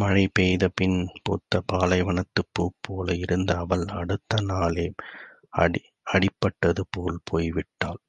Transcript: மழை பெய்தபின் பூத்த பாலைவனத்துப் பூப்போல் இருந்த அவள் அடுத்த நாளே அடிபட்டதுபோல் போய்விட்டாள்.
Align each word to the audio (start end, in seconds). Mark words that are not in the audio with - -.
மழை 0.00 0.28
பெய்தபின் 0.38 1.08
பூத்த 1.22 1.62
பாலைவனத்துப் 1.72 2.48
பூப்போல் 2.52 3.12
இருந்த 3.18 3.56
அவள் 3.56 3.84
அடுத்த 3.94 4.40
நாளே 4.42 4.86
அடிபட்டதுபோல் 6.12 7.18
போய்விட்டாள். 7.24 8.00